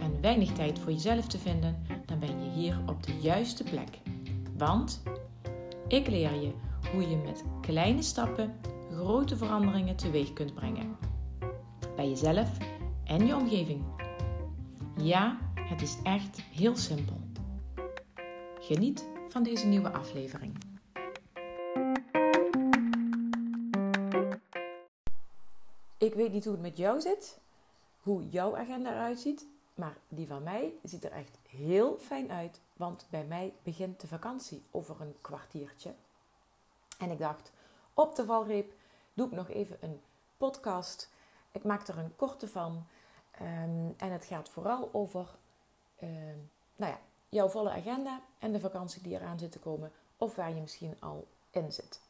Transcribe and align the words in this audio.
en 0.00 0.20
weinig 0.20 0.52
tijd 0.52 0.78
voor 0.78 0.92
jezelf 0.92 1.26
te 1.26 1.38
vinden, 1.38 1.82
dan 2.06 2.18
ben 2.18 2.44
je 2.44 2.50
hier 2.50 2.78
op 2.86 3.02
de 3.02 3.18
juiste 3.20 3.64
plek. 3.64 3.98
Want 4.56 5.02
ik 5.88 6.06
leer 6.06 6.34
je 6.34 6.52
hoe 6.92 7.08
je 7.08 7.16
met 7.16 7.44
kleine 7.60 8.02
stappen 8.02 8.54
grote 8.92 9.36
veranderingen 9.36 9.96
teweeg 9.96 10.32
kunt 10.32 10.54
brengen. 10.54 10.96
Bij 11.96 12.08
jezelf 12.08 12.56
en 13.04 13.26
je 13.26 13.36
omgeving. 13.36 13.84
Ja, 14.96 15.38
het 15.54 15.82
is 15.82 15.96
echt 16.02 16.40
heel 16.40 16.76
simpel. 16.76 17.16
Geniet 18.60 19.08
van 19.28 19.42
deze 19.42 19.66
nieuwe 19.66 19.92
aflevering. 19.92 20.56
Ik 25.98 26.14
weet 26.14 26.32
niet 26.32 26.44
hoe 26.44 26.52
het 26.52 26.62
met 26.62 26.76
jou 26.76 27.00
zit, 27.00 27.40
hoe 28.00 28.28
jouw 28.28 28.56
agenda 28.56 28.90
eruit 28.92 29.20
ziet, 29.20 29.46
maar 29.78 29.96
die 30.08 30.26
van 30.26 30.42
mij 30.42 30.72
ziet 30.82 31.04
er 31.04 31.12
echt 31.12 31.38
heel 31.48 31.98
fijn 31.98 32.30
uit, 32.30 32.60
want 32.76 33.06
bij 33.10 33.24
mij 33.24 33.54
begint 33.62 34.00
de 34.00 34.06
vakantie 34.06 34.62
over 34.70 35.00
een 35.00 35.16
kwartiertje. 35.20 35.94
En 36.98 37.10
ik 37.10 37.18
dacht, 37.18 37.52
op 37.94 38.16
de 38.16 38.24
valreep 38.24 38.72
doe 39.14 39.26
ik 39.26 39.32
nog 39.32 39.48
even 39.48 39.76
een 39.80 40.00
podcast. 40.36 41.10
Ik 41.52 41.64
maak 41.64 41.88
er 41.88 41.98
een 41.98 42.16
korte 42.16 42.48
van. 42.48 42.86
Um, 43.42 43.94
en 43.96 44.12
het 44.12 44.24
gaat 44.24 44.48
vooral 44.48 44.88
over 44.92 45.36
um, 46.02 46.50
nou 46.76 46.92
ja, 46.92 47.00
jouw 47.28 47.48
volle 47.48 47.70
agenda 47.70 48.20
en 48.38 48.52
de 48.52 48.60
vakantie 48.60 49.02
die 49.02 49.14
eraan 49.14 49.38
zit 49.38 49.52
te 49.52 49.58
komen, 49.58 49.92
of 50.16 50.34
waar 50.34 50.54
je 50.54 50.60
misschien 50.60 50.96
al 51.00 51.26
in 51.50 51.72
zit. 51.72 52.00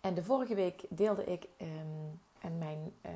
En 0.00 0.14
de 0.14 0.22
vorige 0.22 0.54
week 0.54 0.84
deelde 0.88 1.24
ik 1.24 1.48
um, 1.58 2.20
en 2.40 2.58
mijn 2.58 2.94
uh, 3.06 3.12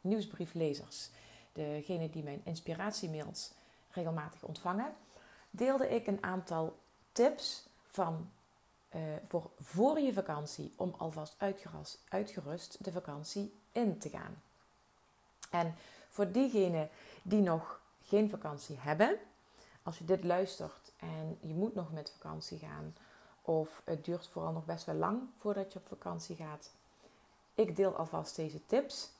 nieuwsbrieflezers, 0.00 1.10
degene 1.54 2.10
die 2.10 2.22
mijn 2.22 2.40
inspiratiemails 2.44 3.52
regelmatig 3.90 4.42
ontvangen, 4.42 4.94
deelde 5.50 5.88
ik 5.88 6.06
een 6.06 6.22
aantal 6.22 6.78
tips 7.12 7.66
van, 7.86 8.30
uh, 8.94 9.02
voor 9.28 9.50
voor 9.60 10.00
je 10.00 10.12
vakantie 10.12 10.72
om 10.76 10.94
alvast 10.98 11.34
uitgerust, 11.38 12.02
uitgerust 12.08 12.84
de 12.84 12.92
vakantie 12.92 13.54
in 13.72 13.98
te 13.98 14.08
gaan. 14.08 14.42
En 15.50 15.74
voor 16.08 16.30
diegenen 16.32 16.88
die 17.22 17.40
nog 17.40 17.80
geen 18.02 18.30
vakantie 18.30 18.76
hebben, 18.78 19.18
als 19.82 19.98
je 19.98 20.04
dit 20.04 20.24
luistert 20.24 20.92
en 20.96 21.38
je 21.40 21.54
moet 21.54 21.74
nog 21.74 21.92
met 21.92 22.10
vakantie 22.10 22.58
gaan, 22.58 22.96
of 23.42 23.82
het 23.84 24.04
duurt 24.04 24.26
vooral 24.26 24.52
nog 24.52 24.64
best 24.64 24.84
wel 24.84 24.94
lang 24.94 25.20
voordat 25.36 25.72
je 25.72 25.78
op 25.78 25.86
vakantie 25.86 26.36
gaat, 26.36 26.70
ik 27.54 27.76
deel 27.76 27.96
alvast 27.96 28.36
deze 28.36 28.66
tips. 28.66 29.10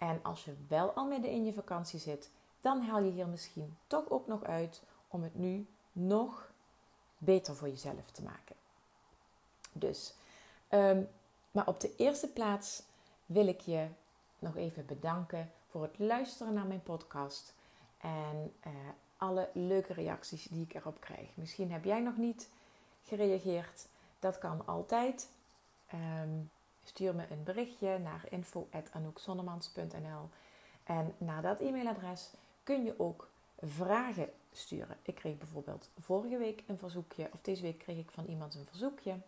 En 0.00 0.20
als 0.22 0.44
je 0.44 0.54
wel 0.68 0.90
al 0.90 1.06
midden 1.06 1.30
in 1.30 1.44
je 1.44 1.52
vakantie 1.52 1.98
zit, 1.98 2.30
dan 2.60 2.82
haal 2.82 3.02
je 3.02 3.10
hier 3.10 3.28
misschien 3.28 3.76
toch 3.86 4.10
ook 4.10 4.26
nog 4.26 4.44
uit 4.44 4.82
om 5.08 5.22
het 5.22 5.34
nu 5.34 5.66
nog 5.92 6.50
beter 7.18 7.56
voor 7.56 7.68
jezelf 7.68 8.10
te 8.10 8.22
maken. 8.22 8.56
Dus, 9.72 10.14
um, 10.70 11.08
maar 11.50 11.66
op 11.66 11.80
de 11.80 11.96
eerste 11.96 12.28
plaats 12.28 12.82
wil 13.26 13.46
ik 13.46 13.60
je 13.60 13.88
nog 14.38 14.56
even 14.56 14.86
bedanken 14.86 15.52
voor 15.70 15.82
het 15.82 15.98
luisteren 15.98 16.54
naar 16.54 16.66
mijn 16.66 16.82
podcast 16.82 17.54
en 17.98 18.54
uh, 18.66 18.72
alle 19.16 19.48
leuke 19.52 19.92
reacties 19.92 20.44
die 20.44 20.62
ik 20.62 20.74
erop 20.74 21.00
krijg. 21.00 21.28
Misschien 21.34 21.72
heb 21.72 21.84
jij 21.84 22.00
nog 22.00 22.16
niet 22.16 22.48
gereageerd. 23.04 23.86
Dat 24.18 24.38
kan 24.38 24.66
altijd. 24.66 25.28
Um, 25.94 26.50
Stuur 26.90 27.14
me 27.14 27.26
een 27.30 27.42
berichtje 27.42 27.98
naar 27.98 28.24
info.anoukzonnemans.nl 28.28 30.28
En 30.84 31.14
naar 31.18 31.42
dat 31.42 31.60
e-mailadres 31.60 32.30
kun 32.62 32.84
je 32.84 32.94
ook 32.98 33.28
vragen 33.60 34.28
sturen. 34.52 34.96
Ik 35.02 35.14
kreeg 35.14 35.38
bijvoorbeeld 35.38 35.88
vorige 35.98 36.38
week 36.38 36.62
een 36.66 36.78
verzoekje, 36.78 37.28
of 37.32 37.40
deze 37.40 37.62
week 37.62 37.78
kreeg 37.78 37.98
ik 37.98 38.10
van 38.10 38.24
iemand 38.24 38.54
een 38.54 38.64
verzoekje. 38.64 39.18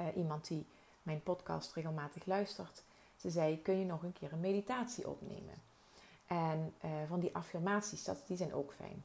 Uh, 0.00 0.16
iemand 0.16 0.48
die 0.48 0.66
mijn 1.02 1.22
podcast 1.22 1.72
regelmatig 1.72 2.26
luistert. 2.26 2.82
Ze 3.16 3.30
zei, 3.30 3.62
kun 3.62 3.78
je 3.78 3.84
nog 3.84 4.02
een 4.02 4.12
keer 4.12 4.32
een 4.32 4.40
meditatie 4.40 5.08
opnemen? 5.08 5.62
En 6.26 6.74
uh, 6.84 6.90
van 7.08 7.20
die 7.20 7.34
affirmaties, 7.34 8.04
dat, 8.04 8.22
die 8.26 8.36
zijn 8.36 8.54
ook 8.54 8.72
fijn. 8.72 9.04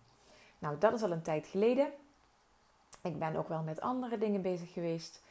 Nou, 0.60 0.78
dat 0.78 0.94
is 0.94 1.04
al 1.04 1.12
een 1.12 1.22
tijd 1.22 1.48
geleden. 1.48 1.92
Ik 3.02 3.20
ben 3.20 3.36
ook 3.36 3.48
wel 3.48 3.62
met 3.62 3.82
andere 3.82 4.18
dingen 4.18 4.42
bezig 4.42 4.74
geweest. 4.74 5.22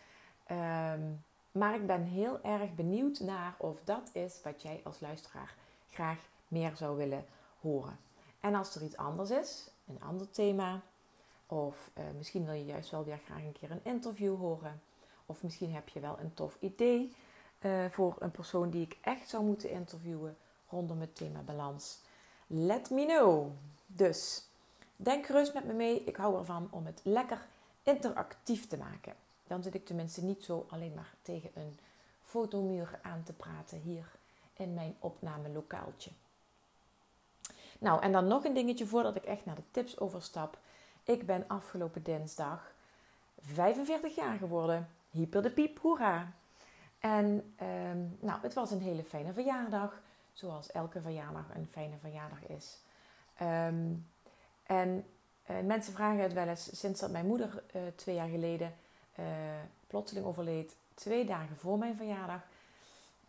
Um, 0.50 1.24
maar 1.56 1.74
ik 1.74 1.86
ben 1.86 2.02
heel 2.02 2.42
erg 2.42 2.74
benieuwd 2.74 3.20
naar 3.20 3.54
of 3.58 3.80
dat 3.84 4.10
is 4.12 4.40
wat 4.42 4.62
jij 4.62 4.80
als 4.84 5.00
luisteraar 5.00 5.54
graag 5.90 6.18
meer 6.48 6.76
zou 6.76 6.96
willen 6.96 7.24
horen. 7.60 7.98
En 8.40 8.54
als 8.54 8.74
er 8.74 8.82
iets 8.82 8.96
anders 8.96 9.30
is, 9.30 9.70
een 9.86 10.02
ander 10.02 10.30
thema, 10.30 10.80
of 11.46 11.90
uh, 11.98 12.04
misschien 12.16 12.44
wil 12.44 12.54
je 12.54 12.64
juist 12.64 12.90
wel 12.90 13.04
weer 13.04 13.20
graag 13.24 13.42
een 13.42 13.56
keer 13.60 13.70
een 13.70 13.84
interview 13.84 14.36
horen, 14.36 14.80
of 15.26 15.42
misschien 15.42 15.74
heb 15.74 15.88
je 15.88 16.00
wel 16.00 16.16
een 16.20 16.34
tof 16.34 16.56
idee 16.60 17.14
uh, 17.60 17.84
voor 17.90 18.16
een 18.18 18.30
persoon 18.30 18.70
die 18.70 18.82
ik 18.82 18.98
echt 19.00 19.28
zou 19.28 19.44
moeten 19.44 19.70
interviewen 19.70 20.36
rondom 20.68 21.00
het 21.00 21.16
thema 21.16 21.40
balans. 21.40 22.00
Let 22.46 22.90
me 22.90 23.06
know. 23.06 23.50
Dus 23.86 24.48
denk 24.96 25.26
gerust 25.26 25.54
met 25.54 25.64
me 25.64 25.72
mee. 25.72 26.04
Ik 26.04 26.16
hou 26.16 26.38
ervan 26.38 26.68
om 26.70 26.86
het 26.86 27.00
lekker 27.04 27.46
interactief 27.82 28.66
te 28.66 28.76
maken. 28.76 29.14
Dan 29.46 29.62
zit 29.62 29.74
ik 29.74 29.86
tenminste 29.86 30.24
niet 30.24 30.44
zo 30.44 30.66
alleen 30.70 30.94
maar 30.94 31.14
tegen 31.22 31.50
een 31.54 31.78
fotomuur 32.22 32.98
aan 33.02 33.22
te 33.22 33.32
praten 33.32 33.78
hier 33.78 34.06
in 34.52 34.74
mijn 34.74 34.96
opnamelokaaltje. 34.98 36.10
Nou, 37.78 38.02
en 38.02 38.12
dan 38.12 38.26
nog 38.26 38.44
een 38.44 38.54
dingetje 38.54 38.86
voordat 38.86 39.16
ik 39.16 39.24
echt 39.24 39.44
naar 39.44 39.54
de 39.54 39.70
tips 39.70 39.98
overstap. 39.98 40.58
Ik 41.04 41.26
ben 41.26 41.44
afgelopen 41.46 42.02
dinsdag 42.02 42.72
45 43.40 44.14
jaar 44.14 44.38
geworden. 44.38 44.88
Hyper 45.10 45.42
de 45.42 45.50
piep, 45.50 45.78
hoera! 45.78 46.32
En 46.98 47.54
um, 47.62 48.16
nou, 48.20 48.40
het 48.42 48.54
was 48.54 48.70
een 48.70 48.80
hele 48.80 49.04
fijne 49.04 49.32
verjaardag. 49.32 50.00
Zoals 50.32 50.70
elke 50.70 51.00
verjaardag 51.00 51.54
een 51.54 51.68
fijne 51.70 51.96
verjaardag 52.00 52.46
is. 52.46 52.78
Um, 53.42 54.06
en 54.62 55.06
uh, 55.50 55.56
mensen 55.60 55.92
vragen 55.92 56.22
het 56.22 56.32
wel 56.32 56.48
eens 56.48 56.78
sinds 56.80 57.00
dat 57.00 57.10
mijn 57.10 57.26
moeder 57.26 57.62
uh, 57.76 57.82
twee 57.94 58.14
jaar 58.14 58.28
geleden 58.28 58.74
uh, 59.18 59.26
plotseling 59.86 60.26
overleed, 60.26 60.76
twee 60.94 61.24
dagen 61.24 61.56
voor 61.56 61.78
mijn 61.78 61.96
verjaardag, 61.96 62.40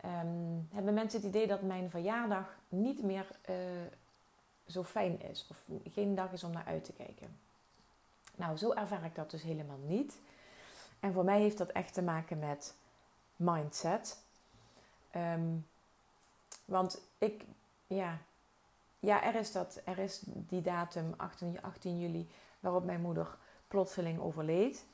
um, 0.04 0.68
hebben 0.72 0.94
mensen 0.94 1.20
het 1.20 1.28
idee 1.28 1.46
dat 1.46 1.62
mijn 1.62 1.90
verjaardag 1.90 2.56
niet 2.68 3.02
meer 3.02 3.26
uh, 3.50 3.56
zo 4.66 4.84
fijn 4.84 5.20
is. 5.20 5.46
Of 5.50 5.64
geen 5.92 6.14
dag 6.14 6.32
is 6.32 6.44
om 6.44 6.50
naar 6.50 6.66
uit 6.66 6.84
te 6.84 6.92
kijken. 6.92 7.38
Nou, 8.36 8.56
zo 8.56 8.72
ervaar 8.72 9.04
ik 9.04 9.14
dat 9.14 9.30
dus 9.30 9.42
helemaal 9.42 9.78
niet. 9.86 10.18
En 11.00 11.12
voor 11.12 11.24
mij 11.24 11.40
heeft 11.40 11.58
dat 11.58 11.68
echt 11.68 11.94
te 11.94 12.02
maken 12.02 12.38
met 12.38 12.74
mindset. 13.36 14.18
Um, 15.16 15.66
want 16.64 17.00
ik, 17.18 17.44
ja, 17.86 18.18
ja, 19.00 19.22
er 19.22 19.34
is 19.34 19.52
dat, 19.52 19.80
er 19.84 19.98
is 19.98 20.22
die 20.24 20.60
datum 20.60 21.14
18, 21.16 21.62
18 21.62 21.98
juli 21.98 22.28
waarop 22.60 22.84
mijn 22.84 23.00
moeder 23.00 23.36
plotseling 23.68 24.20
overleed. 24.20 24.84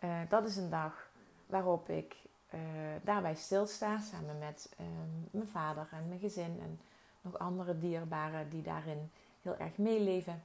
Uh, 0.00 0.20
dat 0.28 0.46
is 0.46 0.56
een 0.56 0.70
dag 0.70 1.08
waarop 1.46 1.88
ik 1.88 2.16
uh, 2.54 2.60
daarbij 3.02 3.34
stilsta 3.34 3.98
samen 3.98 4.38
met 4.38 4.74
uh, 4.80 4.86
mijn 5.30 5.48
vader 5.48 5.88
en 5.90 6.08
mijn 6.08 6.20
gezin 6.20 6.60
en 6.60 6.80
nog 7.20 7.38
andere 7.38 7.78
dierbaren 7.78 8.50
die 8.50 8.62
daarin 8.62 9.10
heel 9.42 9.56
erg 9.56 9.76
meeleven. 9.76 10.42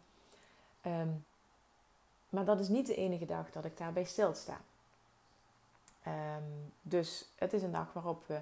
Um, 0.86 1.26
maar 2.30 2.46
dat 2.46 2.60
is 2.60 2.68
niet 2.68 2.88
de 2.88 2.96
enige 2.96 3.26
dag 3.26 3.52
dat 3.52 3.66
ik 3.66 3.78
daarbij 3.78 4.04
stilsta. 4.04 4.58
Um, 6.08 6.74
dus 6.82 7.30
het 7.36 7.54
is 7.54 7.64
een 7.64 7.72
dag 7.72 7.94
waarop 7.94 8.24
we 8.28 8.42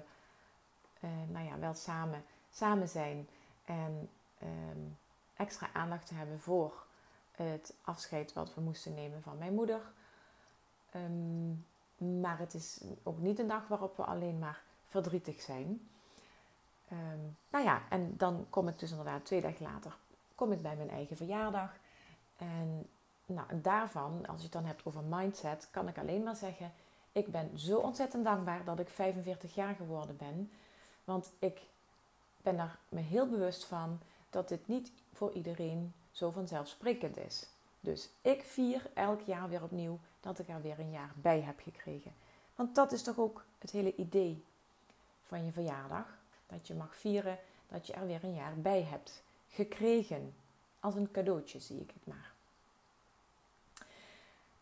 nou 1.26 1.46
ja, 1.46 1.58
wel 1.58 1.74
samen, 1.74 2.24
samen 2.52 2.88
zijn 2.88 3.28
en 3.64 4.10
um, 4.42 4.96
extra 5.36 5.68
aandacht 5.72 6.10
hebben 6.10 6.40
voor 6.40 6.84
het 7.32 7.74
afscheid 7.82 8.32
wat 8.32 8.54
we 8.54 8.60
moesten 8.60 8.94
nemen 8.94 9.22
van 9.22 9.38
mijn 9.38 9.54
moeder. 9.54 9.80
Um, 10.96 11.66
maar 12.20 12.38
het 12.38 12.54
is 12.54 12.80
ook 13.02 13.18
niet 13.18 13.38
een 13.38 13.48
dag 13.48 13.68
waarop 13.68 13.96
we 13.96 14.04
alleen 14.04 14.38
maar 14.38 14.62
verdrietig 14.84 15.40
zijn. 15.40 15.88
Um, 16.92 17.36
nou 17.50 17.64
ja, 17.64 17.82
en 17.90 18.14
dan 18.16 18.46
kom 18.50 18.68
ik 18.68 18.78
dus 18.78 18.90
inderdaad 18.90 19.24
twee 19.24 19.40
dagen 19.40 19.62
later 19.62 19.96
kom 20.34 20.52
ik 20.52 20.62
bij 20.62 20.76
mijn 20.76 20.90
eigen 20.90 21.16
verjaardag. 21.16 21.70
En 22.36 22.88
nou, 23.26 23.60
daarvan, 23.60 24.26
als 24.26 24.36
je 24.36 24.42
het 24.42 24.52
dan 24.52 24.64
hebt 24.64 24.84
over 24.84 25.02
mindset, 25.02 25.68
kan 25.70 25.88
ik 25.88 25.98
alleen 25.98 26.22
maar 26.22 26.36
zeggen: 26.36 26.72
ik 27.12 27.26
ben 27.30 27.58
zo 27.58 27.78
ontzettend 27.78 28.24
dankbaar 28.24 28.64
dat 28.64 28.78
ik 28.78 28.88
45 28.88 29.54
jaar 29.54 29.74
geworden 29.74 30.16
ben. 30.16 30.50
Want 31.04 31.32
ik 31.38 31.60
ben 32.42 32.56
daar 32.56 32.78
me 32.88 33.00
heel 33.00 33.28
bewust 33.28 33.64
van 33.64 34.00
dat 34.30 34.48
dit 34.48 34.68
niet 34.68 34.92
voor 35.12 35.32
iedereen 35.32 35.92
zo 36.10 36.30
vanzelfsprekend 36.30 37.16
is. 37.16 37.46
Dus 37.84 38.08
ik 38.22 38.42
vier 38.42 38.90
elk 38.94 39.20
jaar 39.20 39.48
weer 39.48 39.62
opnieuw 39.62 39.98
dat 40.20 40.38
ik 40.38 40.48
er 40.48 40.62
weer 40.62 40.78
een 40.78 40.90
jaar 40.90 41.12
bij 41.16 41.40
heb 41.40 41.60
gekregen. 41.60 42.14
Want 42.54 42.74
dat 42.74 42.92
is 42.92 43.02
toch 43.02 43.18
ook 43.18 43.44
het 43.58 43.70
hele 43.70 43.94
idee 43.96 44.44
van 45.26 45.44
je 45.44 45.52
verjaardag. 45.52 46.06
Dat 46.46 46.66
je 46.66 46.74
mag 46.74 46.96
vieren 46.96 47.38
dat 47.68 47.86
je 47.86 47.92
er 47.92 48.06
weer 48.06 48.24
een 48.24 48.34
jaar 48.34 48.56
bij 48.56 48.82
hebt 48.82 49.22
gekregen. 49.48 50.34
Als 50.80 50.94
een 50.94 51.10
cadeautje 51.10 51.60
zie 51.60 51.80
ik 51.80 51.90
het 51.94 52.06
maar. 52.06 52.32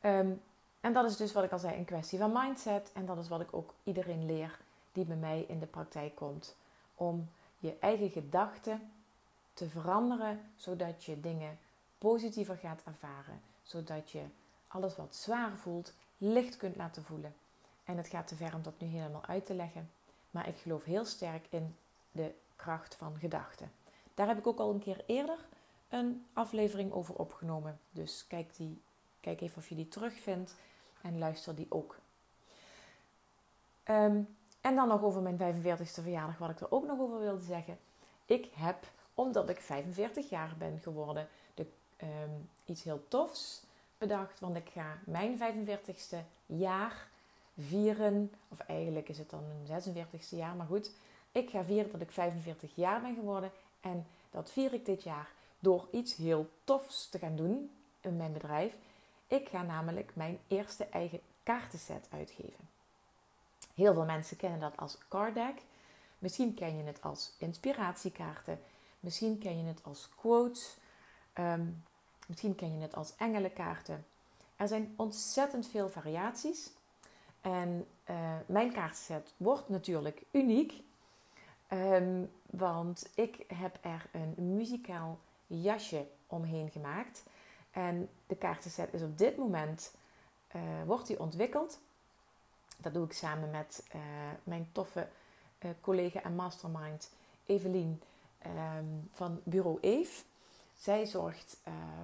Ehm, 0.00 0.32
en 0.80 0.92
dat 0.92 1.10
is 1.10 1.16
dus 1.16 1.32
wat 1.32 1.44
ik 1.44 1.52
al 1.52 1.58
zei, 1.58 1.76
een 1.76 1.84
kwestie 1.84 2.18
van 2.18 2.32
mindset. 2.32 2.90
En 2.92 3.06
dat 3.06 3.18
is 3.18 3.28
wat 3.28 3.40
ik 3.40 3.54
ook 3.54 3.74
iedereen 3.84 4.26
leer 4.26 4.58
die 4.92 5.04
bij 5.04 5.16
mij 5.16 5.44
in 5.48 5.58
de 5.58 5.66
praktijk 5.66 6.14
komt. 6.14 6.56
Om 6.94 7.28
je 7.58 7.76
eigen 7.80 8.10
gedachten 8.10 8.92
te 9.54 9.68
veranderen, 9.68 10.40
zodat 10.56 11.04
je 11.04 11.20
dingen 11.20 11.58
positiever 12.02 12.56
gaat 12.56 12.82
ervaren. 12.84 13.40
Zodat 13.62 14.10
je 14.10 14.22
alles 14.68 14.96
wat 14.96 15.16
zwaar 15.16 15.56
voelt, 15.56 15.92
licht 16.18 16.56
kunt 16.56 16.76
laten 16.76 17.04
voelen. 17.04 17.34
En 17.84 17.96
het 17.96 18.08
gaat 18.08 18.28
te 18.28 18.34
ver 18.34 18.54
om 18.54 18.62
dat 18.62 18.80
nu 18.80 18.86
helemaal 18.86 19.26
uit 19.26 19.46
te 19.46 19.54
leggen. 19.54 19.90
Maar 20.30 20.48
ik 20.48 20.56
geloof 20.56 20.84
heel 20.84 21.04
sterk 21.04 21.46
in 21.50 21.76
de 22.12 22.34
kracht 22.56 22.94
van 22.94 23.16
gedachten. 23.18 23.72
Daar 24.14 24.26
heb 24.26 24.38
ik 24.38 24.46
ook 24.46 24.58
al 24.58 24.70
een 24.70 24.80
keer 24.80 25.04
eerder 25.06 25.38
een 25.88 26.26
aflevering 26.32 26.92
over 26.92 27.14
opgenomen. 27.14 27.78
Dus 27.90 28.26
kijk, 28.28 28.56
die, 28.56 28.80
kijk 29.20 29.40
even 29.40 29.58
of 29.58 29.68
je 29.68 29.74
die 29.74 29.88
terugvindt 29.88 30.54
en 31.02 31.18
luister 31.18 31.54
die 31.54 31.66
ook. 31.68 31.98
Ehm, 33.82 34.22
en 34.60 34.74
dan 34.74 34.88
nog 34.88 35.02
over 35.02 35.22
mijn 35.22 35.36
45ste 35.36 36.02
verjaardag, 36.02 36.38
wat 36.38 36.50
ik 36.50 36.60
er 36.60 36.70
ook 36.72 36.86
nog 36.86 36.98
over 36.98 37.18
wilde 37.18 37.44
zeggen. 37.44 37.78
Ik 38.24 38.48
heb, 38.54 38.86
omdat 39.14 39.48
ik 39.48 39.60
45 39.60 40.28
jaar 40.28 40.54
ben 40.58 40.78
geworden, 40.78 41.28
ehm, 42.02 42.30
iets 42.64 42.82
heel 42.82 43.04
tofs 43.08 43.62
bedacht. 43.98 44.40
Want 44.40 44.56
ik 44.56 44.68
ga 44.72 44.98
mijn 45.04 45.38
45ste 45.38 46.16
jaar 46.46 47.08
vieren. 47.58 48.32
Of 48.48 48.58
eigenlijk 48.58 49.08
is 49.08 49.18
het 49.18 49.30
dan 49.30 49.44
een 49.44 49.66
46ste 49.66 50.36
jaar, 50.36 50.54
maar 50.54 50.66
goed. 50.66 50.90
Ik 51.32 51.50
ga 51.50 51.64
vieren 51.64 51.92
dat 51.92 52.00
ik 52.00 52.10
45 52.10 52.70
jaar 52.74 53.00
ben 53.00 53.14
geworden. 53.14 53.50
En 53.80 54.06
dat 54.30 54.50
vier 54.50 54.72
ik 54.72 54.86
dit 54.86 55.02
jaar 55.02 55.28
door 55.58 55.88
iets 55.90 56.16
heel 56.16 56.48
tofs 56.64 57.08
te 57.08 57.18
gaan 57.18 57.36
doen 57.36 57.70
in 58.00 58.16
mijn 58.16 58.32
bedrijf. 58.32 58.74
Ik 59.26 59.48
ga 59.48 59.62
namelijk 59.62 60.10
mijn 60.14 60.38
eerste 60.48 60.84
eigen 60.84 61.20
kaartenset 61.42 62.06
uitgeven. 62.10 62.68
Heel 63.74 63.94
veel 63.94 64.04
mensen 64.04 64.36
kennen 64.36 64.60
dat 64.60 64.76
als 64.76 64.98
card 65.08 65.34
deck. 65.34 65.62
Misschien 66.18 66.54
ken 66.54 66.76
je 66.76 66.82
het 66.82 67.02
als 67.02 67.32
inspiratiekaarten. 67.38 68.60
Misschien 69.00 69.38
ken 69.38 69.58
je 69.58 69.64
het 69.64 69.80
als 69.82 70.08
quotes. 70.16 70.76
Ehm, 71.32 71.66
misschien 72.32 72.54
ken 72.54 72.74
je 72.74 72.82
het 72.82 72.94
als 72.94 73.16
engelenkaarten. 73.16 74.06
Er 74.56 74.68
zijn 74.68 74.94
ontzettend 74.96 75.66
veel 75.66 75.90
variaties. 75.90 76.70
En 77.40 77.86
uh, 78.10 78.16
mijn 78.46 78.72
kaartenset 78.72 79.32
wordt 79.36 79.68
natuurlijk 79.68 80.22
uniek. 80.30 80.82
Um, 81.72 82.30
want 82.50 83.10
ik 83.14 83.44
heb 83.54 83.78
er 83.80 84.06
een 84.12 84.56
muzikaal 84.56 85.18
jasje 85.46 86.06
omheen 86.26 86.70
gemaakt. 86.70 87.22
En 87.70 88.08
de 88.26 88.36
kaartenset 88.36 88.94
is 88.94 89.02
op 89.02 89.18
dit 89.18 89.36
moment, 89.36 89.94
uh, 90.56 90.62
wordt 90.86 91.06
die 91.06 91.20
ontwikkeld. 91.20 91.80
Dat 92.76 92.94
doe 92.94 93.04
ik 93.04 93.12
samen 93.12 93.50
met 93.50 93.84
uh, 93.94 94.00
mijn 94.44 94.68
toffe 94.72 95.08
collega 95.80 96.22
en 96.22 96.34
mastermind 96.34 97.10
Evelien 97.46 98.02
um, 98.46 99.08
van 99.12 99.40
Bureau 99.44 99.78
Eve. 99.80 100.22
Zij 100.82 101.06
zorgt 101.06 101.56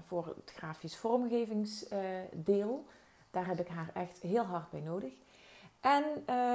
voor 0.07 0.27
het 0.27 0.53
grafisch 0.57 0.97
vormgevingsdeel. 0.97 2.87
Daar 3.31 3.47
heb 3.47 3.61
ik 3.61 3.69
haar 3.69 3.91
echt 3.95 4.19
heel 4.19 4.45
hard 4.45 4.71
bij 4.71 4.81
nodig. 4.81 5.13
En 5.81 6.05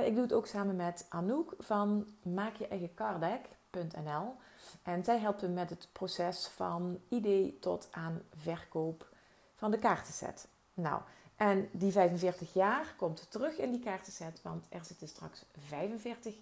ik 0.06 0.14
doe 0.14 0.24
het 0.24 0.34
ook 0.34 0.48
samen 0.48 0.76
met 0.76 1.06
Anouk 1.10 1.56
van 1.60 2.08
Maak 2.22 2.56
je 2.56 2.68
eigen 2.68 2.94
carddeck.nl. 2.94 4.36
En 4.84 5.04
zij 5.04 5.20
helpt 5.20 5.42
me 5.42 5.48
met 5.48 5.70
het 5.70 5.88
proces 5.92 6.48
van 6.48 7.00
idee 7.10 7.60
tot 7.60 7.88
aan 7.92 8.22
verkoop 8.34 9.08
van 9.56 9.72
de 9.72 9.80
kaartenset. 9.80 10.48
Nou, 10.74 11.02
en 11.36 11.70
die 11.72 11.92
45 11.92 12.54
jaar 12.54 12.94
komt 12.98 13.32
terug 13.32 13.58
in 13.58 13.72
die 13.72 13.84
kaartenset, 13.84 14.42
want 14.42 14.66
er 14.70 14.86
zitten 14.86 15.08
straks 15.08 15.46
45 15.68 16.36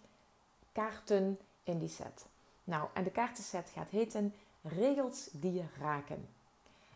kaarten 0.72 1.40
in 1.64 1.78
die 1.78 1.90
set. 1.90 2.26
Nou, 2.64 2.88
en 2.94 3.04
de 3.04 3.12
kaartenset 3.12 3.70
gaat 3.70 3.90
heten 3.90 4.34
Regels 4.62 5.30
die 5.32 5.54
je 5.54 5.66
raken. 5.80 6.28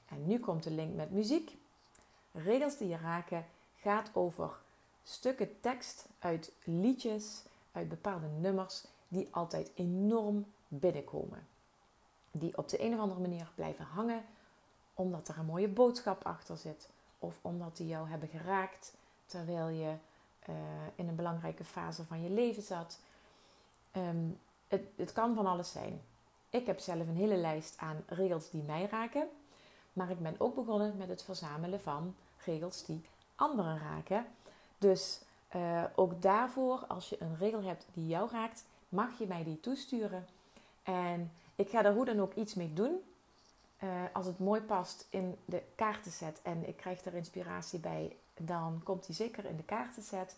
En 0.06 0.28
nu 0.28 0.40
komt 0.40 0.64
de 0.64 0.72
link 0.72 0.96
met 0.96 1.12
muziek. 1.12 1.58
Regels 2.32 2.78
die 2.78 2.88
je 2.88 2.98
raken 2.98 3.46
gaat 3.76 4.10
over 4.14 4.52
stukken 5.04 5.60
tekst 5.60 6.08
uit 6.20 6.52
liedjes, 6.64 7.44
uit 7.72 7.90
bepaalde 7.90 8.28
nummers 8.28 8.84
die 9.08 9.28
altijd 9.32 9.72
enorm 9.76 10.46
binnenkomen. 10.68 11.48
Die 12.32 12.58
op 12.58 12.70
de 12.70 12.84
een 12.84 12.94
of 12.94 13.00
andere 13.00 13.22
manier 13.22 13.52
blijven 13.56 13.86
hangen 13.86 14.26
omdat 14.94 15.28
er 15.28 15.38
een 15.38 15.46
mooie 15.46 15.68
boodschap 15.68 16.24
achter 16.24 16.58
zit. 16.58 16.90
Of 17.20 17.36
omdat 17.42 17.78
die 17.78 17.88
jou 17.88 18.10
hebben 18.10 18.30
geraakt 18.30 18.94
terwijl 19.26 19.68
je 19.68 19.94
uh, 20.50 20.56
in 20.96 21.08
een 21.08 21.16
belangrijke 21.16 21.64
fase 21.64 22.06
van 22.06 22.22
je 22.22 22.30
leven 22.30 22.64
zat. 22.64 23.00
Um, 23.92 24.40
het, 24.68 24.82
het 24.96 25.12
kan 25.14 25.36
van 25.36 25.46
alles 25.46 25.72
zijn. 25.72 26.02
Ik 26.56 26.66
heb 26.66 26.80
zelf 26.80 27.08
een 27.08 27.16
hele 27.16 27.36
lijst 27.36 27.78
aan 27.78 28.04
regels 28.08 28.50
die 28.50 28.64
mij 28.64 28.88
raken. 28.92 29.28
Maar 29.94 30.10
ik 30.10 30.20
ben 30.20 30.36
ook 30.38 30.56
begonnen 30.56 30.98
met 30.98 31.10
het 31.10 31.24
verzamelen 31.24 31.82
van 31.82 32.16
regels 32.46 32.86
die 32.86 33.02
anderen 33.36 33.80
raken. 33.80 34.26
Dus 34.78 35.22
uh, 35.56 35.84
ook 35.96 36.22
daarvoor, 36.22 36.86
als 36.88 37.10
je 37.10 37.22
een 37.22 37.38
regel 37.38 37.64
hebt 37.64 37.86
die 37.94 38.08
jou 38.08 38.30
raakt, 38.32 38.66
mag 38.90 39.18
je 39.18 39.28
mij 39.28 39.44
die 39.44 39.60
toesturen. 39.60 40.28
En 40.84 41.32
ik 41.56 41.70
ga 41.70 41.82
daar 41.82 41.94
hoe 41.94 42.06
dan 42.06 42.20
ook 42.20 42.34
iets 42.34 42.54
mee 42.54 42.74
doen. 42.74 43.02
Uh, 43.84 43.90
als 44.14 44.26
het 44.26 44.40
mooi 44.40 44.62
past 44.62 45.08
in 45.10 45.38
de 45.46 45.62
kaartenset 45.76 46.40
en 46.42 46.68
ik 46.68 46.78
krijg 46.78 47.06
er 47.06 47.14
inspiratie 47.14 47.80
bij, 47.80 48.16
dan 48.38 48.82
komt 48.84 49.06
die 49.06 49.16
zeker 49.16 49.46
in 49.46 49.58
de 49.58 49.64
kaartenset. 49.64 50.36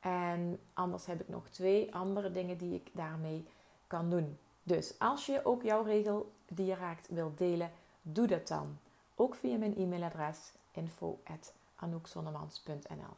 En 0.00 0.60
anders 0.72 1.06
heb 1.06 1.20
ik 1.20 1.28
nog 1.28 1.48
twee 1.48 1.94
andere 1.94 2.32
dingen 2.32 2.58
die 2.58 2.74
ik 2.74 2.90
daarmee 2.92 3.46
kan 3.86 4.10
doen. 4.10 4.38
Dus 4.66 4.98
als 4.98 5.26
je 5.26 5.44
ook 5.44 5.62
jouw 5.62 5.82
regel 5.82 6.32
die 6.48 6.66
je 6.66 6.74
raakt 6.74 7.08
wilt 7.08 7.38
delen, 7.38 7.72
doe 8.02 8.26
dat 8.26 8.48
dan. 8.48 8.78
Ook 9.14 9.34
via 9.34 9.56
mijn 9.56 9.76
e-mailadres 9.76 10.38
info.anoukzonnemans.nl 10.72 13.16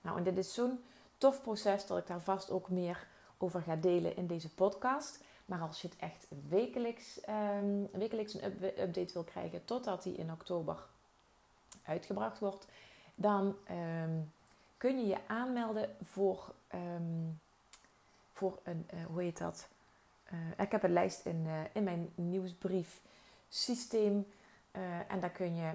Nou, 0.00 0.18
en 0.18 0.24
dit 0.24 0.38
is 0.38 0.54
zo'n 0.54 0.84
tof 1.18 1.42
proces 1.42 1.86
dat 1.86 1.98
ik 1.98 2.06
daar 2.06 2.20
vast 2.20 2.50
ook 2.50 2.68
meer 2.68 3.06
over 3.38 3.62
ga 3.62 3.76
delen 3.76 4.16
in 4.16 4.26
deze 4.26 4.54
podcast. 4.54 5.24
Maar 5.44 5.60
als 5.60 5.82
je 5.82 5.88
het 5.88 5.96
echt 5.96 6.26
wekelijks, 6.48 7.20
um, 7.28 7.88
wekelijks 7.92 8.34
een 8.34 8.62
update 8.62 9.12
wil 9.12 9.24
krijgen 9.24 9.64
totdat 9.64 10.02
die 10.02 10.14
in 10.14 10.32
oktober 10.32 10.86
uitgebracht 11.84 12.38
wordt, 12.38 12.66
dan 13.14 13.56
um, 13.70 14.32
kun 14.76 14.98
je 14.98 15.06
je 15.06 15.18
aanmelden 15.26 15.96
voor, 16.02 16.54
um, 16.74 17.40
voor 18.30 18.58
een, 18.62 18.88
uh, 18.94 19.06
hoe 19.06 19.22
heet 19.22 19.38
dat? 19.38 19.68
Uh, 20.32 20.38
ik 20.56 20.72
heb 20.72 20.82
een 20.82 20.92
lijst 20.92 21.26
in, 21.26 21.44
uh, 21.46 21.60
in 21.72 21.84
mijn 21.84 22.12
nieuwsbrief 22.14 23.02
systeem 23.48 24.26
en 25.08 25.20
daar 25.20 25.30
kun 25.30 25.54
je, 25.56 25.70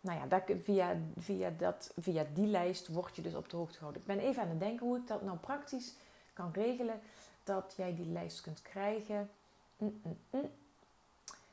nou 0.00 0.18
ja, 0.18 0.26
daar, 0.26 0.44
via, 0.62 0.96
via, 1.16 1.50
dat, 1.50 1.92
via 1.98 2.26
die 2.34 2.46
lijst 2.46 2.88
word 2.88 3.16
je 3.16 3.22
dus 3.22 3.34
op 3.34 3.48
de 3.50 3.56
hoogte 3.56 3.74
gehouden. 3.74 4.00
Ik 4.00 4.06
ben 4.06 4.18
even 4.18 4.42
aan 4.42 4.48
het 4.48 4.60
denken 4.60 4.86
hoe 4.86 4.96
ik 4.98 5.06
dat 5.06 5.22
nou 5.22 5.38
praktisch 5.38 5.96
kan 6.32 6.50
regelen 6.52 7.00
dat 7.44 7.74
jij 7.76 7.94
die 7.94 8.06
lijst 8.06 8.40
kunt 8.40 8.62
krijgen. 8.62 9.30
Mm, 9.76 10.00
mm, 10.02 10.18
mm. 10.30 10.50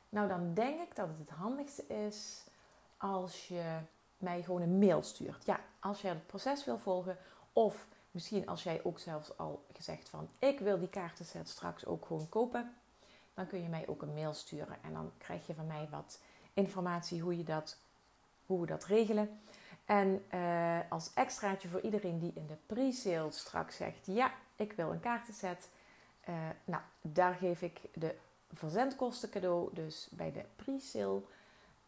Nou, 0.08 0.28
dan 0.28 0.54
denk 0.54 0.80
ik 0.80 0.96
dat 0.96 1.08
het 1.08 1.18
het 1.18 1.28
handigste 1.28 1.86
is 1.86 2.44
als 2.96 3.48
je 3.48 3.78
mij 4.18 4.42
gewoon 4.42 4.62
een 4.62 4.78
mail 4.78 5.02
stuurt. 5.02 5.44
Ja, 5.44 5.60
als 5.80 6.00
jij 6.00 6.10
het 6.10 6.26
proces 6.26 6.64
wil 6.64 6.78
volgen 6.78 7.18
of 7.52 7.86
misschien 8.14 8.46
als 8.46 8.62
jij 8.62 8.80
ook 8.84 8.98
zelfs 8.98 9.38
al 9.38 9.64
gezegd 9.72 10.08
van 10.08 10.28
ik 10.38 10.58
wil 10.58 10.78
die 10.78 10.88
kaartenset 10.88 11.48
straks 11.48 11.86
ook 11.86 12.06
gewoon 12.06 12.28
kopen, 12.28 12.74
dan 13.34 13.46
kun 13.46 13.62
je 13.62 13.68
mij 13.68 13.88
ook 13.88 14.02
een 14.02 14.14
mail 14.14 14.34
sturen 14.34 14.76
en 14.82 14.92
dan 14.92 15.12
krijg 15.18 15.46
je 15.46 15.54
van 15.54 15.66
mij 15.66 15.88
wat 15.90 16.20
informatie 16.52 17.20
hoe, 17.20 17.36
je 17.36 17.44
dat, 17.44 17.76
hoe 18.46 18.60
we 18.60 18.66
dat 18.66 18.84
regelen. 18.84 19.40
En 19.84 20.24
uh, 20.34 20.78
als 20.88 21.14
extraatje 21.14 21.68
voor 21.68 21.80
iedereen 21.80 22.18
die 22.18 22.32
in 22.34 22.46
de 22.46 22.56
pre-sale 22.66 23.30
straks 23.30 23.76
zegt: 23.76 24.06
Ja, 24.06 24.32
ik 24.56 24.72
wil 24.72 24.90
een 24.92 25.00
kaartenset. 25.00 25.68
Uh, 26.28 26.34
nou, 26.64 26.82
daar 27.00 27.34
geef 27.34 27.62
ik 27.62 27.80
de 27.94 28.14
verzendkosten 28.52 29.30
cadeau. 29.30 29.74
Dus 29.74 30.08
bij 30.10 30.32
de 30.32 30.44
pre-sale 30.56 31.22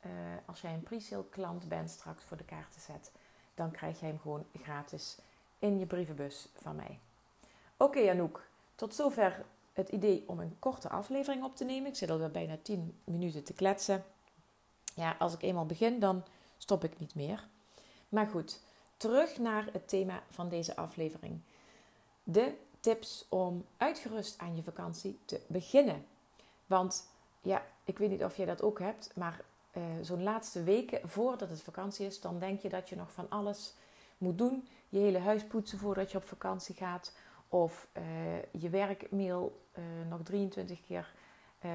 eh, 0.01 0.11
als 0.45 0.61
jij 0.61 0.73
een 0.73 0.83
pre-sale 0.83 1.29
klant 1.29 1.69
bent 1.69 1.91
straks 1.91 2.23
voor 2.25 2.37
de 2.37 2.45
kaarten 2.45 2.81
zet, 2.81 3.11
dan 3.55 3.71
krijg 3.71 4.01
jij 4.01 4.09
hem 4.09 4.19
gewoon 4.19 4.47
gratis 4.63 5.19
in 5.59 5.79
je 5.79 5.87
brievenbus 5.87 6.49
van 6.55 6.77
mij. 6.77 6.99
Oké 7.77 8.11
Anouk, 8.11 8.49
tot 8.75 8.95
zover 8.95 9.45
het 9.73 9.89
idee 9.89 10.25
om 10.27 10.41
een 10.41 10.57
korte 10.59 10.89
aflevering 10.89 11.45
op 11.45 11.57
te 11.57 11.65
nemen. 11.65 11.89
Ik 11.89 11.97
zit 11.97 12.11
alweer 12.11 12.31
bijna 12.31 12.57
10 12.63 12.99
minuten 13.05 13.45
te 13.45 13.53
kletsen. 13.53 14.05
Ja, 14.95 15.17
als 15.19 15.35
ik 15.35 15.43
eenmaal 15.43 15.67
begin, 15.67 15.99
dan 15.99 16.25
stop 16.59 16.85
ik 16.85 16.99
niet 16.99 17.15
meer. 17.15 17.49
Maar 18.09 18.27
goed, 18.27 18.61
terug 18.97 19.39
naar 19.39 19.69
het 19.73 19.89
thema 19.89 20.23
van 20.31 20.49
deze 20.49 20.77
aflevering. 20.77 21.41
De 22.23 22.55
tips 22.81 23.27
om 23.29 23.65
uitgerust 23.77 24.39
aan 24.39 24.57
je 24.57 24.63
vakantie 24.63 25.19
te 25.25 25.41
beginnen. 25.47 26.07
Want 26.67 27.09
ja, 27.41 27.67
ik 27.85 27.99
weet 27.99 28.11
niet 28.11 28.25
of 28.25 28.37
jij 28.37 28.47
dat 28.47 28.63
ook 28.63 28.79
hebt, 28.79 29.11
maar 29.15 29.41
uh, 29.77 29.83
zo'n 30.03 30.23
laatste 30.23 30.63
weken 30.63 31.09
voordat 31.09 31.51
het 31.51 31.63
vakantie 31.63 32.07
is, 32.07 32.21
dan 32.21 32.39
denk 32.39 32.61
je 32.61 32.69
dat 32.69 32.89
je 32.89 32.97
nog 32.97 33.13
van 33.13 33.29
alles 33.29 33.75
moet 34.19 34.39
doen. 34.39 34.69
Je 34.97 35.03
hele 35.03 35.19
huis 35.19 35.45
poetsen 35.45 35.79
voordat 35.79 36.11
je 36.11 36.17
op 36.17 36.25
vakantie 36.25 36.75
gaat. 36.75 37.13
Of 37.49 37.89
uh, 37.99 38.03
je 38.63 38.71
werkmail 38.71 39.61
uh, 39.79 39.85
nog 40.11 40.23
23 40.23 40.81
keer 40.87 41.13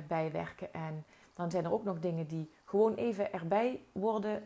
bijwerken. 0.07 0.73
En 0.73 1.05
dan 1.33 1.51
zijn 1.51 1.65
er 1.65 1.71
ook 1.71 1.83
nog 1.83 1.99
dingen 1.99 2.27
die 2.27 2.51
gewoon 2.65 2.93
even 2.93 3.33
erbij 3.33 3.81
worden, 3.91 4.43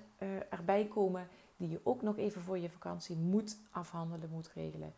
erbij 0.49 0.85
komen. 0.85 1.27
Die 1.57 1.69
je 1.69 1.79
ook 1.83 2.01
nog 2.01 2.17
even 2.17 2.41
voor 2.41 2.57
je 2.57 2.69
vakantie 2.69 3.15
moet 3.15 3.57
afhandelen, 3.71 4.29
moet 4.29 4.51
regelen. 4.53 4.93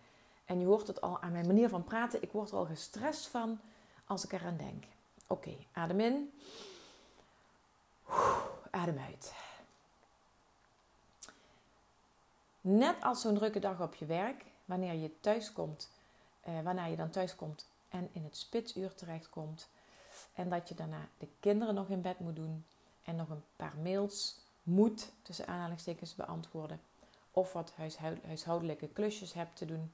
En 0.46 0.60
je 0.60 0.65
hoort 0.65 0.88
het 0.88 1.01
al 1.01 1.22
aan 1.22 1.31
mijn 1.31 1.48
manier 1.48 1.69
van 1.69 1.84
praten. 1.84 2.22
Ik 2.22 2.31
word 2.31 2.51
er 2.51 2.57
al 2.57 2.65
gestrest 2.65 3.27
van 3.27 3.60
als 4.05 4.25
ik 4.25 4.31
eraan 4.31 4.57
denk. 4.57 4.84
Oké, 5.27 5.55
adem 5.72 6.00
in. 6.00 6.31
Adem 8.72 8.98
uit. 8.98 9.34
Net 12.62 13.04
als 13.04 13.22
zo'n 13.22 13.36
drukke 13.36 13.60
dag 13.60 13.82
op 13.82 13.96
je 13.96 14.06
werk, 14.06 14.46
wanneer 14.66 14.94
je 14.94 15.20
thuis 15.20 15.54
komt, 15.54 15.90
eh, 16.42 16.90
je 16.90 16.96
dan 16.96 17.10
thuis 17.10 17.36
komt 17.36 17.68
en 17.90 18.10
in 18.12 18.24
het 18.24 18.38
spitsuur 18.38 18.96
terechtkomt. 18.96 19.70
En 20.34 20.50
dat 20.50 20.70
je 20.70 20.76
daarna 20.76 21.08
de 21.18 21.28
kinderen 21.40 21.74
nog 21.74 21.90
in 21.90 22.02
bed 22.02 22.20
moet 22.20 22.36
doen 22.36 22.66
en 23.04 23.16
nog 23.16 23.30
een 23.30 23.44
paar 23.56 23.76
mails 23.84 24.40
moet, 24.64 25.12
tussen 25.22 25.48
aanhalingstekens, 25.48 26.16
beantwoorden. 26.16 26.82
Of 27.32 27.54
wat 27.54 27.74
huishoudelijke 28.26 28.88
klusjes 28.88 29.34
hebt 29.34 29.56
te 29.56 29.66
doen. 29.66 29.94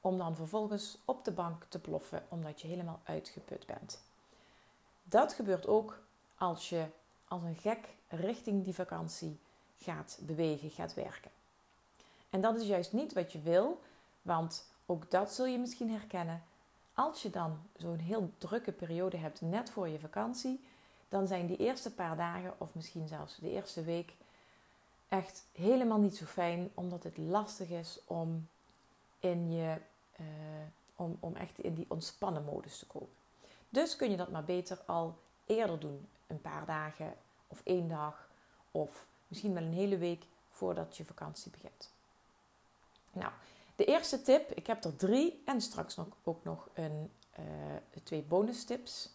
Om 0.00 0.18
dan 0.18 0.36
vervolgens 0.36 0.98
op 1.04 1.24
de 1.24 1.32
bank 1.32 1.66
te 1.68 1.78
ploffen 1.78 2.22
omdat 2.28 2.60
je 2.60 2.68
helemaal 2.68 3.00
uitgeput 3.04 3.66
bent. 3.66 4.00
Dat 5.02 5.32
gebeurt 5.32 5.66
ook 5.66 6.02
als 6.36 6.68
je 6.68 6.86
als 7.28 7.42
een 7.42 7.56
gek 7.56 7.88
richting 8.08 8.64
die 8.64 8.74
vakantie 8.74 9.38
gaat 9.78 10.18
bewegen, 10.20 10.70
gaat 10.70 10.94
werken. 10.94 11.30
En 12.30 12.40
dat 12.40 12.56
is 12.56 12.66
juist 12.66 12.92
niet 12.92 13.12
wat 13.12 13.32
je 13.32 13.40
wil, 13.40 13.80
want 14.22 14.70
ook 14.86 15.10
dat 15.10 15.32
zul 15.32 15.46
je 15.46 15.58
misschien 15.58 15.90
herkennen. 15.90 16.42
Als 16.94 17.22
je 17.22 17.30
dan 17.30 17.58
zo'n 17.76 17.98
heel 17.98 18.30
drukke 18.38 18.72
periode 18.72 19.16
hebt 19.16 19.40
net 19.40 19.70
voor 19.70 19.88
je 19.88 19.98
vakantie, 19.98 20.64
dan 21.08 21.26
zijn 21.26 21.46
die 21.46 21.56
eerste 21.56 21.94
paar 21.94 22.16
dagen 22.16 22.54
of 22.58 22.74
misschien 22.74 23.08
zelfs 23.08 23.36
de 23.36 23.50
eerste 23.50 23.82
week 23.84 24.14
echt 25.08 25.44
helemaal 25.52 25.98
niet 25.98 26.16
zo 26.16 26.24
fijn, 26.24 26.70
omdat 26.74 27.02
het 27.02 27.18
lastig 27.18 27.68
is 27.68 28.00
om, 28.04 28.48
in 29.18 29.52
je, 29.52 29.76
uh, 30.20 30.26
om, 30.96 31.16
om 31.20 31.36
echt 31.36 31.58
in 31.58 31.74
die 31.74 31.86
ontspannen 31.88 32.44
modus 32.44 32.78
te 32.78 32.86
komen. 32.86 33.08
Dus 33.68 33.96
kun 33.96 34.10
je 34.10 34.16
dat 34.16 34.30
maar 34.30 34.44
beter 34.44 34.78
al 34.86 35.18
eerder 35.46 35.80
doen. 35.80 36.08
Een 36.26 36.40
paar 36.40 36.66
dagen 36.66 37.14
of 37.46 37.60
één 37.64 37.88
dag 37.88 38.28
of 38.70 39.06
misschien 39.28 39.54
wel 39.54 39.62
een 39.62 39.72
hele 39.72 39.98
week 39.98 40.24
voordat 40.50 40.96
je 40.96 41.04
vakantie 41.04 41.50
begint. 41.50 41.90
Nou, 43.12 43.32
de 43.76 43.84
eerste 43.84 44.22
tip, 44.22 44.50
ik 44.52 44.66
heb 44.66 44.84
er 44.84 44.96
drie 44.96 45.42
en 45.44 45.60
straks 45.60 45.96
nog, 45.96 46.06
ook 46.24 46.44
nog 46.44 46.68
een, 46.74 47.10
uh, 47.38 47.44
twee 48.02 48.22
bonus 48.22 48.64
tips. 48.64 49.10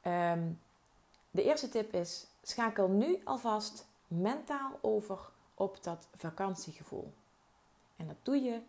Ehm, 0.00 0.52
de 1.30 1.42
eerste 1.42 1.68
tip 1.68 1.94
is: 1.94 2.26
schakel 2.42 2.88
nu 2.88 3.20
alvast 3.24 3.86
mentaal 4.06 4.78
over 4.80 5.18
op 5.54 5.82
dat 5.82 6.08
vakantiegevoel. 6.14 7.12
En 7.96 8.06
dat 8.06 8.16
doe 8.22 8.42
je 8.42 8.60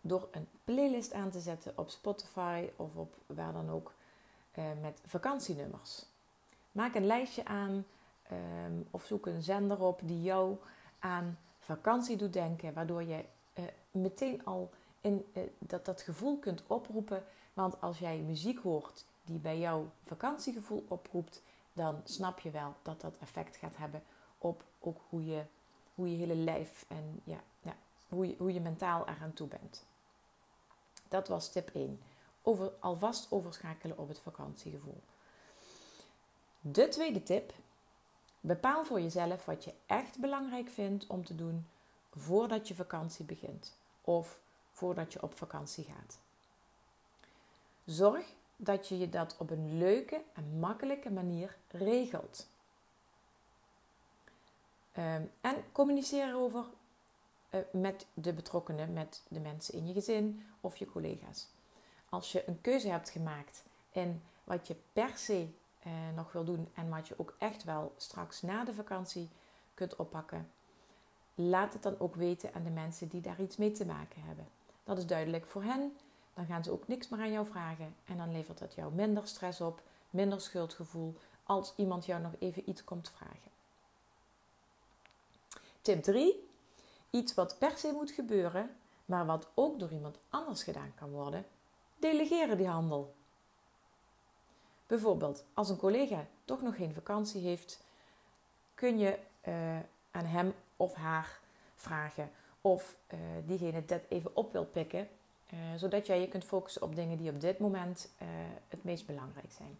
door 0.00 0.28
een 0.30 0.48
playlist 0.64 1.12
aan 1.12 1.30
te 1.30 1.40
zetten 1.40 1.72
op 1.74 1.90
Spotify 1.90 2.68
of 2.76 2.96
op 2.96 3.14
waar 3.26 3.52
dan 3.52 3.70
ook 3.70 3.92
uh, 4.58 4.64
met 4.80 5.00
vakantienummers. 5.06 6.04
Maak 6.72 6.94
een 6.94 7.06
lijstje 7.06 7.44
aan 7.44 7.84
um, 8.32 8.88
of 8.90 9.04
zoek 9.04 9.26
een 9.26 9.42
zender 9.42 9.82
op 9.82 10.00
die 10.04 10.22
jou 10.22 10.56
aan 10.98 11.38
vakantie 11.68 12.16
doet 12.16 12.32
denken, 12.32 12.74
waardoor 12.74 13.02
je 13.02 13.24
uh, 13.54 13.64
meteen 13.90 14.44
al 14.44 14.70
in, 15.00 15.26
uh, 15.32 15.42
dat, 15.58 15.84
dat 15.84 16.02
gevoel 16.02 16.38
kunt 16.38 16.62
oproepen. 16.66 17.24
Want 17.52 17.80
als 17.80 17.98
jij 17.98 18.18
muziek 18.18 18.58
hoort 18.58 19.04
die 19.22 19.38
bij 19.38 19.58
jouw 19.58 19.90
vakantiegevoel 20.04 20.84
oproept, 20.88 21.42
dan 21.72 22.00
snap 22.04 22.40
je 22.40 22.50
wel 22.50 22.74
dat 22.82 23.00
dat 23.00 23.16
effect 23.18 23.56
gaat 23.56 23.76
hebben 23.76 24.02
op 24.38 24.64
ook 24.78 25.00
hoe 25.08 25.24
je, 25.24 25.42
hoe 25.94 26.10
je 26.10 26.16
hele 26.16 26.34
lijf 26.34 26.84
en 26.88 27.20
ja, 27.24 27.40
ja, 27.62 27.76
hoe, 28.08 28.28
je, 28.28 28.34
hoe 28.38 28.52
je 28.52 28.60
mentaal 28.60 29.08
eraan 29.08 29.32
toe 29.32 29.48
bent. 29.48 29.84
Dat 31.08 31.28
was 31.28 31.52
tip 31.52 31.70
1. 31.74 32.00
Over, 32.42 32.72
alvast 32.78 33.26
overschakelen 33.30 33.98
op 33.98 34.08
het 34.08 34.18
vakantiegevoel. 34.18 35.00
De 36.60 36.88
tweede 36.88 37.22
tip. 37.22 37.52
Bepaal 38.40 38.84
voor 38.84 39.00
jezelf 39.00 39.44
wat 39.44 39.64
je 39.64 39.74
echt 39.86 40.18
belangrijk 40.18 40.68
vindt 40.70 41.06
om 41.06 41.24
te 41.24 41.34
doen 41.34 41.66
voordat 42.16 42.68
je 42.68 42.74
vakantie 42.74 43.24
begint 43.24 43.76
of 44.00 44.38
voordat 44.72 45.12
je 45.12 45.22
op 45.22 45.34
vakantie 45.34 45.84
gaat. 45.84 46.18
Zorg 47.84 48.26
dat 48.56 48.88
je 48.88 48.98
je 48.98 49.08
dat 49.08 49.36
op 49.38 49.50
een 49.50 49.78
leuke 49.78 50.22
en 50.34 50.58
makkelijke 50.58 51.10
manier 51.10 51.56
regelt. 51.68 52.46
Ehm, 54.92 55.22
en 55.40 55.64
communiceer 55.72 56.28
erover 56.28 56.64
uh, 57.50 57.60
met 57.72 58.06
de 58.14 58.32
betrokkenen, 58.32 58.92
met 58.92 59.22
de 59.28 59.40
mensen 59.40 59.74
in 59.74 59.86
je 59.86 59.92
gezin 59.92 60.46
of 60.60 60.76
je 60.76 60.86
collega's. 60.86 61.48
Als 62.08 62.32
je 62.32 62.48
een 62.48 62.60
keuze 62.60 62.88
hebt 62.88 63.10
gemaakt 63.10 63.64
in 63.92 64.22
wat 64.44 64.66
je 64.66 64.76
per 64.92 65.16
se 65.16 65.48
uh, 65.88 66.16
nog 66.16 66.32
wil 66.32 66.44
doen 66.44 66.68
en 66.74 66.88
wat 66.88 67.08
je 67.08 67.14
ook 67.18 67.34
echt 67.38 67.64
wel 67.64 67.94
straks 67.96 68.42
na 68.42 68.64
de 68.64 68.74
vakantie 68.74 69.28
kunt 69.74 69.96
oppakken, 69.96 70.50
laat 71.34 71.72
het 71.72 71.82
dan 71.82 72.00
ook 72.00 72.14
weten 72.14 72.54
aan 72.54 72.62
de 72.62 72.70
mensen 72.70 73.08
die 73.08 73.20
daar 73.20 73.40
iets 73.40 73.56
mee 73.56 73.72
te 73.72 73.86
maken 73.86 74.22
hebben. 74.22 74.48
Dat 74.84 74.98
is 74.98 75.06
duidelijk 75.06 75.46
voor 75.46 75.62
hen. 75.62 75.96
Dan 76.34 76.46
gaan 76.46 76.64
ze 76.64 76.70
ook 76.70 76.88
niks 76.88 77.08
meer 77.08 77.20
aan 77.20 77.32
jou 77.32 77.46
vragen 77.46 77.94
en 78.04 78.16
dan 78.16 78.32
levert 78.32 78.58
dat 78.58 78.74
jou 78.74 78.92
minder 78.92 79.26
stress 79.26 79.60
op, 79.60 79.82
minder 80.10 80.40
schuldgevoel 80.40 81.16
als 81.42 81.72
iemand 81.76 82.06
jou 82.06 82.22
nog 82.22 82.32
even 82.38 82.68
iets 82.68 82.84
komt 82.84 83.10
vragen. 83.10 83.50
Tip 85.80 86.02
3. 86.02 86.48
Iets 87.10 87.34
wat 87.34 87.58
per 87.58 87.78
se 87.78 87.92
moet 87.92 88.10
gebeuren, 88.10 88.76
maar 89.04 89.26
wat 89.26 89.48
ook 89.54 89.78
door 89.78 89.92
iemand 89.92 90.18
anders 90.28 90.62
gedaan 90.62 90.92
kan 90.94 91.10
worden. 91.10 91.44
Delegeren 91.96 92.56
die 92.56 92.68
handel. 92.68 93.14
Bijvoorbeeld, 94.88 95.44
als 95.54 95.68
een 95.68 95.76
collega 95.76 96.26
toch 96.44 96.62
nog 96.62 96.76
geen 96.76 96.94
vakantie 96.94 97.40
heeft, 97.42 97.80
kun 98.74 98.98
je 98.98 99.18
uh, 99.48 99.54
aan 100.10 100.24
hem 100.24 100.54
of 100.76 100.94
haar 100.94 101.38
vragen 101.74 102.30
of 102.60 102.96
uh, 103.12 103.18
diegene 103.46 103.84
dat 103.84 104.00
even 104.08 104.36
op 104.36 104.52
wil 104.52 104.64
pikken, 104.64 105.08
uh, 105.52 105.58
zodat 105.76 106.06
jij 106.06 106.20
je 106.20 106.28
kunt 106.28 106.44
focussen 106.44 106.82
op 106.82 106.94
dingen 106.94 107.18
die 107.18 107.30
op 107.30 107.40
dit 107.40 107.58
moment 107.58 108.10
het 108.68 108.84
meest 108.84 109.06
belangrijk 109.06 109.52
zijn. 109.52 109.78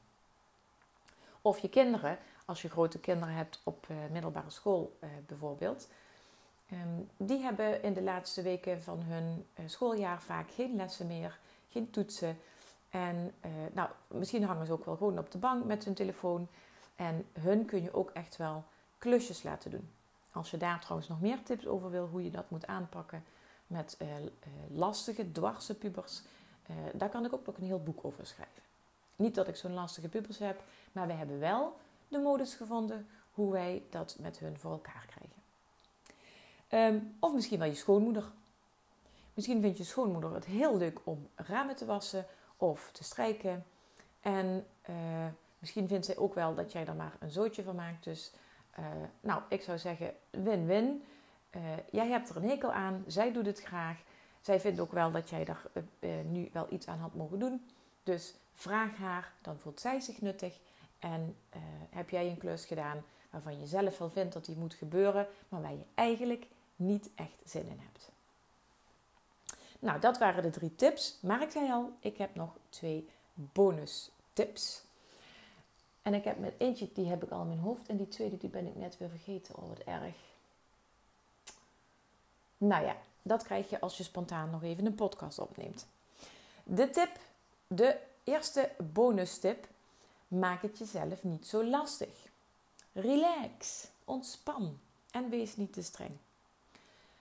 Of 1.42 1.58
je 1.58 1.68
kinderen, 1.68 2.18
als 2.44 2.62
je 2.62 2.68
grote 2.68 2.98
kinderen 2.98 3.34
hebt 3.34 3.60
op 3.64 3.86
middelbare 4.10 4.50
school 4.50 4.98
bijvoorbeeld, 5.26 5.88
um, 6.72 7.08
die 7.16 7.38
hebben 7.38 7.82
in 7.82 7.92
de 7.92 8.02
laatste 8.02 8.42
weken 8.42 8.82
van 8.82 9.02
hun 9.02 9.46
schooljaar 9.70 10.22
vaak 10.22 10.50
geen 10.50 10.76
lessen 10.76 11.06
meer, 11.06 11.38
geen 11.68 11.90
toetsen. 11.90 12.38
En 12.90 13.34
uh, 13.44 13.50
nou, 13.72 13.88
misschien 14.08 14.44
hangen 14.44 14.66
ze 14.66 14.72
ook 14.72 14.84
wel 14.84 14.96
gewoon 14.96 15.18
op 15.18 15.30
de 15.30 15.38
bank 15.38 15.64
met 15.64 15.84
hun 15.84 15.94
telefoon. 15.94 16.48
En 16.96 17.26
hun 17.40 17.64
kun 17.64 17.82
je 17.82 17.94
ook 17.94 18.10
echt 18.10 18.36
wel 18.36 18.64
klusjes 18.98 19.42
laten 19.42 19.70
doen. 19.70 19.90
Als 20.32 20.50
je 20.50 20.56
daar 20.56 20.80
trouwens 20.80 21.08
nog 21.08 21.20
meer 21.20 21.42
tips 21.42 21.66
over 21.66 21.90
wil, 21.90 22.06
hoe 22.06 22.24
je 22.24 22.30
dat 22.30 22.50
moet 22.50 22.66
aanpakken 22.66 23.24
met 23.66 23.96
uh, 24.02 24.08
uh, 24.20 24.26
lastige, 24.68 25.32
dwarse 25.32 25.74
pubers, 25.74 26.22
daar 26.92 27.08
kan 27.08 27.24
ik 27.24 27.32
ook 27.32 27.46
nog 27.46 27.56
een 27.56 27.64
heel 27.64 27.82
boek 27.82 28.04
over 28.04 28.26
schrijven. 28.26 28.62
Niet 29.16 29.34
dat 29.34 29.48
ik 29.48 29.56
zo'n 29.56 29.74
lastige 29.74 30.08
pubers 30.08 30.38
heb, 30.38 30.62
maar 30.92 31.06
we 31.06 31.12
hebben 31.12 31.38
wel 31.38 31.76
de 32.08 32.18
modus 32.18 32.54
gevonden 32.54 33.08
hoe 33.32 33.52
wij 33.52 33.82
dat 33.90 34.16
met 34.20 34.38
hun 34.38 34.58
voor 34.58 34.72
elkaar 34.72 35.06
krijgen. 35.06 35.36
Um, 36.96 37.16
of 37.18 37.34
misschien 37.34 37.58
wel 37.58 37.68
je 37.68 37.74
schoonmoeder. 37.74 38.24
Misschien 39.34 39.60
vindt 39.60 39.78
je 39.78 39.84
schoonmoeder 39.84 40.34
het 40.34 40.44
heel 40.44 40.76
leuk 40.76 41.00
om 41.04 41.28
ramen 41.34 41.76
te 41.76 41.84
wassen 41.84 42.26
of 42.58 42.90
te 42.92 43.04
strijken. 43.04 43.64
En 44.20 44.66
uh, 44.90 44.96
misschien 45.58 45.88
vindt 45.88 46.06
zij 46.06 46.16
ook 46.16 46.34
wel 46.34 46.54
dat 46.54 46.72
jij 46.72 46.86
er 46.86 46.94
maar 46.94 47.16
een 47.18 47.30
zootje 47.30 47.62
van 47.62 47.74
maakt. 47.74 48.04
Dus 48.04 48.32
uh, 48.78 48.84
nou, 49.20 49.42
ik 49.48 49.62
zou 49.62 49.78
zeggen 49.78 50.14
win-win. 50.30 51.04
Uh, 51.56 51.62
jij 51.90 52.08
hebt 52.08 52.28
er 52.28 52.36
een 52.36 52.48
hekel 52.48 52.72
aan, 52.72 53.04
zij 53.06 53.32
doet 53.32 53.46
het 53.46 53.62
graag. 53.62 54.02
Zij 54.40 54.60
vindt 54.60 54.80
ook 54.80 54.92
wel 54.92 55.10
dat 55.10 55.30
jij 55.30 55.44
daar 55.44 55.62
nu 56.24 56.48
wel 56.52 56.66
iets 56.70 56.86
aan 56.86 56.98
had 56.98 57.14
mogen 57.14 57.38
doen. 57.38 57.70
Dus 58.02 58.34
vraag 58.54 58.96
haar, 58.96 59.32
dan 59.42 59.58
voelt 59.58 59.80
zij 59.80 60.00
zich 60.00 60.20
nuttig. 60.20 60.58
En 60.98 61.36
heb 61.90 62.10
jij 62.10 62.28
een 62.28 62.38
klus 62.38 62.64
gedaan 62.64 63.04
waarvan 63.30 63.60
je 63.60 63.66
zelf 63.66 63.98
wel 63.98 64.10
vindt 64.10 64.32
dat 64.32 64.44
die 64.44 64.56
moet 64.56 64.74
gebeuren, 64.74 65.26
maar 65.48 65.62
waar 65.62 65.72
je 65.72 65.84
eigenlijk 65.94 66.46
niet 66.76 67.10
echt 67.14 67.40
zin 67.44 67.66
in 67.66 67.80
hebt. 67.80 68.10
Nou, 69.78 70.00
dat 70.00 70.18
waren 70.18 70.42
de 70.42 70.50
drie 70.50 70.74
tips. 70.74 71.18
Maar 71.20 71.42
ik 71.42 71.50
zei 71.50 71.70
al, 71.72 71.92
ik 72.00 72.16
heb 72.18 72.34
nog 72.34 72.56
twee 72.68 73.08
bonus 73.34 74.10
tips. 74.32 74.82
En 76.02 76.14
ik 76.14 76.24
heb 76.24 76.38
met 76.38 76.54
eentje, 76.58 76.88
die 76.92 77.06
heb 77.06 77.22
ik 77.22 77.30
al 77.30 77.40
in 77.40 77.46
mijn 77.46 77.58
hoofd. 77.58 77.88
En 77.88 77.96
die 77.96 78.08
tweede, 78.08 78.36
die 78.36 78.50
ben 78.50 78.66
ik 78.66 78.76
net 78.76 78.98
weer 78.98 79.10
vergeten. 79.10 79.56
Oh, 79.56 79.68
wat 79.68 79.78
erg. 79.78 80.16
Nou 82.58 82.84
ja, 82.84 82.96
dat 83.22 83.42
krijg 83.42 83.70
je 83.70 83.80
als 83.80 83.96
je 83.96 84.02
spontaan 84.02 84.50
nog 84.50 84.62
even 84.62 84.86
een 84.86 84.94
podcast 84.94 85.38
opneemt. 85.38 85.86
De 86.64 86.90
tip, 86.90 87.18
de 87.66 87.98
eerste 88.24 88.70
bonus 88.92 89.38
tip. 89.38 89.68
Maak 90.28 90.62
het 90.62 90.78
jezelf 90.78 91.24
niet 91.24 91.46
zo 91.46 91.64
lastig. 91.64 92.26
Relax, 92.92 93.88
ontspan 94.04 94.78
en 95.10 95.28
wees 95.28 95.56
niet 95.56 95.72
te 95.72 95.82
streng. 95.82 96.16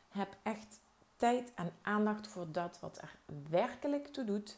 Heb 0.09 0.35
echt 0.43 0.79
tijd 1.17 1.51
en 1.55 1.73
aandacht 1.81 2.27
voor 2.27 2.51
dat 2.51 2.79
wat 2.79 2.97
er 2.97 3.15
werkelijk 3.49 4.07
toe 4.07 4.25
doet. 4.25 4.57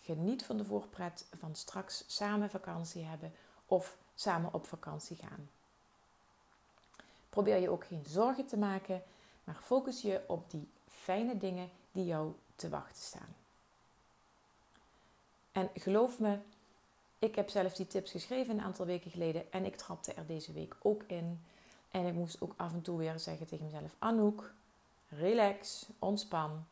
Geniet 0.00 0.44
van 0.44 0.56
de 0.56 0.64
voorpret 0.64 1.26
van 1.38 1.54
straks 1.54 2.04
samen 2.06 2.50
vakantie 2.50 3.04
hebben 3.04 3.32
of 3.66 3.96
samen 4.14 4.54
op 4.54 4.66
vakantie 4.66 5.16
gaan. 5.16 5.50
Probeer 7.30 7.56
je 7.56 7.70
ook 7.70 7.84
geen 7.84 8.04
zorgen 8.06 8.46
te 8.46 8.56
maken, 8.56 9.02
maar 9.44 9.58
focus 9.62 10.02
je 10.02 10.22
op 10.26 10.50
die 10.50 10.68
fijne 10.88 11.36
dingen 11.36 11.70
die 11.92 12.04
jou 12.04 12.32
te 12.54 12.68
wachten 12.68 13.02
staan. 13.02 13.34
En 15.52 15.70
geloof 15.74 16.18
me, 16.18 16.38
ik 17.18 17.34
heb 17.34 17.48
zelf 17.48 17.74
die 17.74 17.86
tips 17.86 18.10
geschreven 18.10 18.54
een 18.54 18.64
aantal 18.64 18.86
weken 18.86 19.10
geleden 19.10 19.52
en 19.52 19.64
ik 19.64 19.76
trapte 19.76 20.12
er 20.12 20.26
deze 20.26 20.52
week 20.52 20.76
ook 20.82 21.02
in. 21.02 21.44
En 21.90 22.06
ik 22.06 22.14
moest 22.14 22.40
ook 22.40 22.54
af 22.56 22.72
en 22.72 22.82
toe 22.82 22.98
weer 22.98 23.18
zeggen 23.18 23.46
tegen 23.46 23.64
mezelf: 23.64 23.94
Anouk, 23.98 24.52
relax, 25.10 25.86
ontspan. 25.98 26.64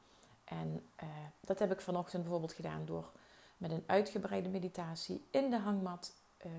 En 0.44 0.86
uh, 1.02 1.08
dat 1.40 1.58
heb 1.58 1.72
ik 1.72 1.80
vanochtend 1.80 2.22
bijvoorbeeld 2.22 2.52
gedaan 2.52 2.84
door 2.84 3.10
met 3.56 3.70
een 3.70 3.84
uitgebreide 3.86 4.48
meditatie 4.48 5.24
in 5.30 5.50
de 5.50 5.58
hangmat 5.58 6.12
uh, 6.46 6.52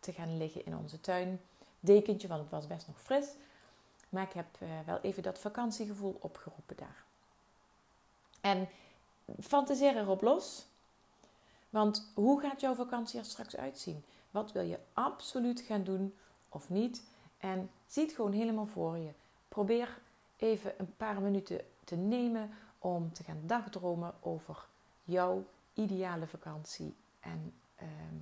te 0.00 0.12
gaan 0.12 0.36
liggen 0.36 0.64
in 0.64 0.76
onze 0.76 1.00
tuin. 1.00 1.40
Dekentje, 1.80 2.28
want 2.28 2.40
het 2.40 2.50
was 2.50 2.66
best 2.66 2.86
nog 2.86 3.00
fris. 3.00 3.26
Maar 4.08 4.22
ik 4.22 4.32
heb 4.32 4.46
uh, 4.62 4.68
wel 4.86 4.98
even 5.00 5.22
dat 5.22 5.38
vakantiegevoel 5.38 6.16
opgeroepen 6.20 6.76
daar. 6.76 7.04
En 8.40 8.68
fantaseer 9.40 9.96
erop 9.96 10.20
los. 10.20 10.66
Want 11.70 12.10
hoe 12.14 12.40
gaat 12.40 12.60
jouw 12.60 12.74
vakantie 12.74 13.18
er 13.18 13.24
straks 13.24 13.56
uitzien? 13.56 14.04
Wat 14.30 14.52
wil 14.52 14.62
je 14.62 14.78
absoluut 14.92 15.60
gaan 15.60 15.84
doen 15.84 16.14
of 16.48 16.68
niet? 16.68 17.02
En 17.38 17.70
zie 17.86 18.02
het 18.02 18.14
gewoon 18.14 18.32
helemaal 18.32 18.66
voor 18.66 18.96
je. 18.98 19.10
Probeer 19.48 19.98
even 20.36 20.74
een 20.78 20.96
paar 20.96 21.20
minuten 21.20 21.60
te 21.84 21.96
nemen 21.96 22.50
om 22.78 23.12
te 23.12 23.22
gaan 23.22 23.40
dagdromen 23.42 24.14
over 24.20 24.66
jouw 25.04 25.44
ideale 25.74 26.26
vakantie. 26.26 26.94
En 27.20 27.54
ehm, 27.76 28.16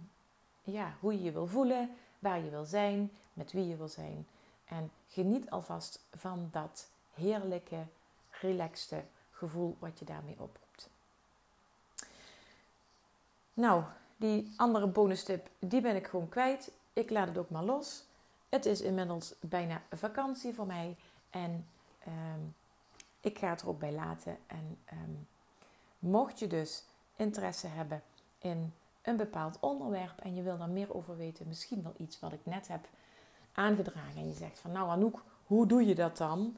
ja, 0.62 0.96
hoe 1.00 1.12
je 1.12 1.22
je 1.22 1.32
wil 1.32 1.46
voelen, 1.46 1.90
waar 2.18 2.44
je 2.44 2.50
wil 2.50 2.64
zijn, 2.64 3.10
met 3.32 3.52
wie 3.52 3.68
je 3.68 3.76
wil 3.76 3.88
zijn. 3.88 4.26
En 4.64 4.90
geniet 5.08 5.50
alvast 5.50 6.00
van 6.12 6.48
dat 6.52 6.88
heerlijke, 7.14 7.84
relaxte 8.30 9.04
gevoel 9.30 9.76
wat 9.78 9.98
je 9.98 10.04
daarmee 10.04 10.36
oproept. 10.38 10.88
Nou, 13.54 13.82
die 14.16 14.52
andere 14.56 14.86
bonus 14.86 15.24
tip, 15.24 15.48
die 15.58 15.80
ben 15.80 15.96
ik 15.96 16.06
gewoon 16.06 16.28
kwijt. 16.28 16.70
Ik 16.92 17.10
laat 17.10 17.28
het 17.28 17.38
ook 17.38 17.50
maar 17.50 17.64
los. 17.64 18.04
Het 18.48 18.66
is 18.66 18.80
inmiddels 18.80 19.34
bijna 19.40 19.82
vakantie 19.90 20.54
voor 20.54 20.66
mij. 20.66 20.96
En 21.30 21.66
ehm, 22.04 22.40
ik 23.20 23.38
ga 23.38 23.48
het 23.48 23.60
er 23.60 23.68
ook 23.68 23.78
bij 23.78 23.92
laten. 23.92 24.36
En 24.46 24.78
ehm, 24.84 25.10
mocht 25.98 26.38
je 26.38 26.46
dus 26.46 26.84
interesse 27.16 27.66
hebben 27.66 28.02
in 28.38 28.72
een 29.02 29.16
bepaald 29.16 29.60
onderwerp 29.60 30.18
en 30.18 30.34
je 30.34 30.42
wil 30.42 30.58
daar 30.58 30.68
meer 30.68 30.94
over 30.94 31.16
weten, 31.16 31.48
misschien 31.48 31.82
wel 31.82 31.94
iets 31.96 32.20
wat 32.20 32.32
ik 32.32 32.40
net 32.42 32.68
heb 32.68 32.88
aangedragen 33.52 34.16
en 34.16 34.28
je 34.28 34.34
zegt 34.34 34.58
van 34.58 34.72
nou 34.72 34.90
Anouk, 34.90 35.22
hoe 35.46 35.66
doe 35.66 35.86
je 35.86 35.94
dat 35.94 36.16
dan? 36.16 36.56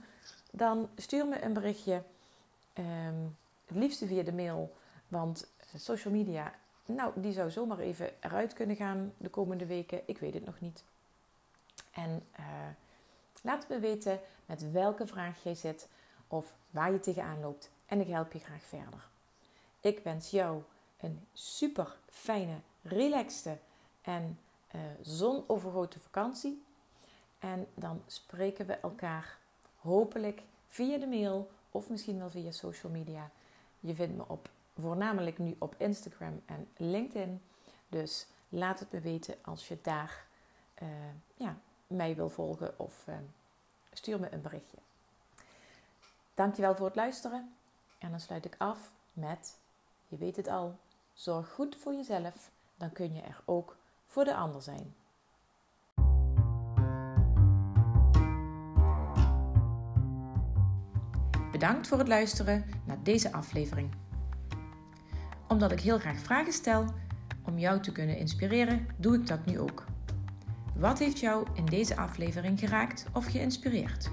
Dan 0.52 0.88
stuur 0.96 1.26
me 1.26 1.42
een 1.42 1.52
berichtje, 1.52 2.02
um, 2.74 3.37
het 3.66 3.76
liefste 3.76 4.06
via 4.06 4.22
de 4.22 4.32
mail, 4.32 4.76
want 5.09 5.48
social 5.74 6.14
media 6.14 6.52
nou, 6.87 7.12
die 7.14 7.32
zou 7.32 7.50
zomaar 7.50 7.78
even 7.78 8.11
eruit 8.20 8.52
kunnen 8.52 8.76
gaan 8.76 9.12
de 9.16 9.28
komende 9.28 9.66
weken. 9.66 10.00
Ik 10.04 10.18
weet 10.18 10.35
het 10.35 10.44
nog 10.44 10.61
niet. 10.61 10.85
En 11.90 12.22
uh, 12.40 12.46
laat 13.42 13.68
me 13.68 13.79
weten 13.79 14.20
met 14.46 14.72
welke 14.72 15.07
vraag 15.07 15.42
jij 15.42 15.55
zit 15.55 15.88
of 16.29 16.57
waar 16.70 16.92
je 16.92 17.01
tegenaan 17.01 17.40
loopt. 17.40 17.70
En 17.87 18.01
ik 18.01 18.09
help 18.09 18.33
je 18.33 18.38
graag 18.38 18.62
verder. 18.62 19.09
Ik 19.81 19.99
wens 19.99 20.31
jou 20.31 20.62
een 21.01 21.27
super 21.33 21.96
fijne, 22.11 22.57
relaxte 22.83 23.59
en 24.03 24.38
uh, 24.75 24.81
zonovergoten 25.03 26.01
vakantie. 26.01 26.64
En 27.38 27.66
dan 27.75 28.03
spreken 28.07 28.66
we 28.66 28.75
elkaar 28.75 29.38
hopelijk 29.77 30.42
via 30.68 30.99
de 30.99 31.07
mail 31.07 31.51
of 31.70 31.88
misschien 31.88 32.18
wel 32.18 32.31
via 32.31 32.51
social 32.51 32.92
media. 32.92 33.31
Je 33.81 33.94
vindt 33.94 34.16
me 34.16 34.25
op 34.27 34.49
voornamelijk 34.79 35.38
nu 35.38 35.57
op 35.59 35.75
Instagram 35.79 36.42
en 36.46 36.68
LinkedIn. 36.77 37.42
Dus 37.88 38.27
laat 38.49 38.79
het 38.79 38.92
me 38.92 39.01
weten 39.01 39.35
als 39.42 39.68
je 39.68 39.79
daar 39.83 40.27
uh, 40.83 40.88
ja, 41.35 41.57
mij 41.87 42.14
wil 42.14 42.29
volgen 42.29 42.79
of 42.79 43.05
uh, 43.09 43.14
stuur 43.92 44.20
me 44.20 44.33
een 44.33 44.42
berichtje. 44.42 44.79
Dankjewel 46.35 46.75
voor 46.75 46.87
het 46.87 46.96
luisteren. 46.96 47.55
En 47.99 48.11
dan 48.11 48.20
sluit 48.20 48.44
ik 48.44 48.55
af 48.59 48.92
met, 49.12 49.59
je 50.09 50.16
weet 50.16 50.37
het 50.37 50.49
al, 50.49 50.79
zorg 51.12 51.53
goed 51.53 51.77
voor 51.77 51.94
jezelf, 51.94 52.51
dan 52.77 52.92
kun 52.92 53.14
je 53.14 53.20
er 53.20 53.40
ook 53.44 53.77
voor 54.07 54.25
de 54.25 54.35
ander 54.35 54.62
zijn. 54.62 54.94
Bedankt 61.53 61.87
voor 61.87 61.99
het 61.99 62.09
luisteren 62.09 62.70
naar 62.85 63.03
deze 63.03 63.33
aflevering 63.33 63.94
omdat 65.49 65.72
ik 65.72 65.81
heel 65.81 65.99
graag 65.99 66.18
vragen 66.18 66.53
stel 66.53 66.85
om 67.42 67.59
jou 67.59 67.81
te 67.81 67.92
kunnen 67.92 68.16
inspireren, 68.16 68.87
doe 68.96 69.14
ik 69.14 69.27
dat 69.27 69.46
nu 69.46 69.59
ook. 69.59 69.85
Wat 70.78 70.98
heeft 70.98 71.18
jou 71.18 71.46
in 71.54 71.64
deze 71.64 71.96
aflevering 71.96 72.58
geraakt 72.58 73.06
of 73.12 73.26
geïnspireerd? 73.26 74.10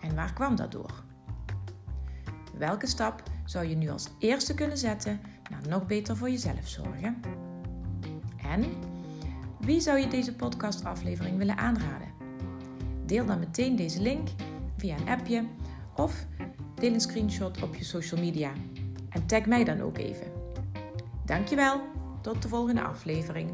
En 0.00 0.14
waar 0.14 0.32
kwam 0.32 0.56
dat 0.56 0.72
door? 0.72 1.04
Welke 2.58 2.86
stap 2.86 3.22
zou 3.44 3.66
je 3.66 3.76
nu 3.76 3.88
als 3.88 4.08
eerste 4.18 4.54
kunnen 4.54 4.78
zetten 4.78 5.20
naar 5.50 5.68
nog 5.68 5.86
beter 5.86 6.16
voor 6.16 6.30
jezelf 6.30 6.68
zorgen? 6.68 7.20
En 8.36 8.64
wie 9.60 9.80
zou 9.80 9.98
je 9.98 10.08
deze 10.08 10.34
podcastaflevering 10.34 11.36
willen 11.36 11.56
aanraden? 11.56 12.08
Deel 13.06 13.26
dan 13.26 13.38
meteen 13.38 13.76
deze 13.76 14.02
link 14.02 14.28
via 14.76 14.96
een 14.96 15.08
appje 15.08 15.44
of 15.96 16.26
deel 16.74 16.92
een 16.92 17.00
screenshot 17.00 17.62
op 17.62 17.74
je 17.74 17.84
social 17.84 18.20
media 18.20 18.52
en 19.08 19.26
tag 19.26 19.46
mij 19.46 19.64
dan 19.64 19.80
ook 19.80 19.98
even. 19.98 20.32
Dankjewel, 21.24 21.80
tot 22.20 22.42
de 22.42 22.48
volgende 22.48 22.82
aflevering. 22.82 23.50